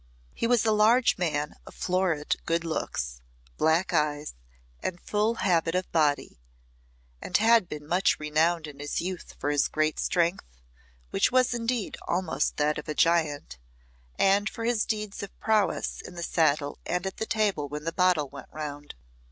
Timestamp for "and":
4.81-4.99, 7.21-7.37, 14.17-14.49, 16.83-17.05